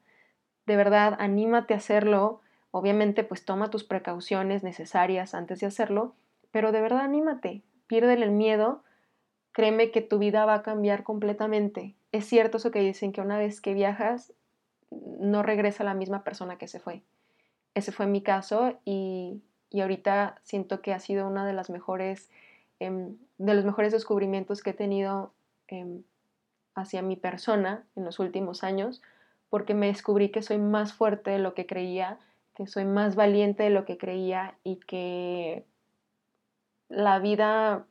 [0.65, 2.41] De verdad, anímate a hacerlo.
[2.71, 6.15] Obviamente, pues toma tus precauciones necesarias antes de hacerlo,
[6.53, 8.85] pero de verdad anímate, piérdele el miedo.
[9.51, 11.97] Créeme que tu vida va a cambiar completamente.
[12.13, 14.33] Es cierto eso que dicen que una vez que viajas
[14.93, 17.03] no regresa la misma persona que se fue.
[17.75, 19.43] Ese fue mi caso y,
[19.73, 22.31] ahorita siento que ha sido una de las mejores,
[22.81, 25.33] em, de los mejores descubrimientos que he tenido
[25.69, 26.03] em,
[26.75, 29.01] hacia mi persona en los últimos años,
[29.49, 32.19] porque me descubrí que soy más fuerte de lo que creía,
[32.55, 35.65] que soy más valiente de lo que creía y que
[36.89, 37.87] la vida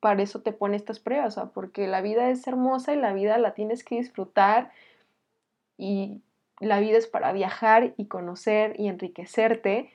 [0.00, 3.54] para eso te pone estas pruebas, porque la vida es hermosa y la vida la
[3.54, 4.72] tienes que disfrutar
[5.78, 6.22] y
[6.58, 9.90] la vida es para viajar y conocer y enriquecerte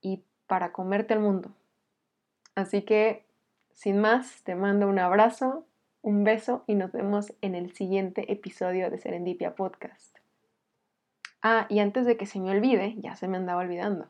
[0.00, 1.50] y para comerte el mundo.
[2.54, 3.24] Así que,
[3.72, 5.66] sin más, te mando un abrazo,
[6.02, 10.18] un beso y nos vemos en el siguiente episodio de Serendipia Podcast.
[11.42, 14.06] Ah, y antes de que se me olvide, ya se me andaba olvidando,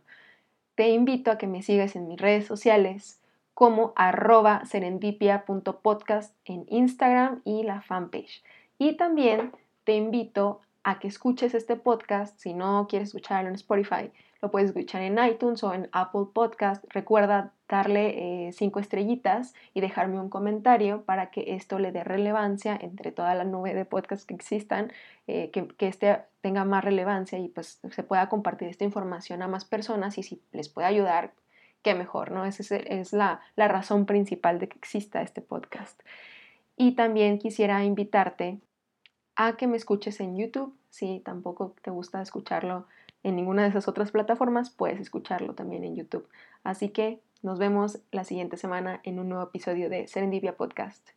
[0.74, 3.20] te invito a que me sigas en mis redes sociales
[3.55, 8.42] como arroba serendipia.podcast en Instagram y la fanpage.
[8.78, 9.53] Y también
[9.84, 12.38] te invito a que escuches este podcast.
[12.38, 14.11] Si no quieres escucharlo en Spotify,
[14.42, 16.84] lo puedes escuchar en iTunes o en Apple Podcast.
[16.90, 22.79] Recuerda darle eh, cinco estrellitas y dejarme un comentario para que esto le dé relevancia
[22.81, 24.93] entre toda la nube de podcasts que existan,
[25.27, 29.49] eh, que, que este tenga más relevancia y pues se pueda compartir esta información a
[29.49, 31.33] más personas y si les puede ayudar,
[31.83, 32.45] qué mejor, ¿no?
[32.45, 36.01] Esa es, es la, la razón principal de que exista este podcast.
[36.77, 38.59] Y también quisiera invitarte
[39.37, 40.77] a que me escuches en YouTube.
[40.91, 42.87] Si tampoco te gusta escucharlo
[43.23, 46.29] en ninguna de esas otras plataformas, puedes escucharlo también en YouTube.
[46.62, 51.11] Así que nos vemos la siguiente semana en un nuevo episodio de Serendipia Podcast.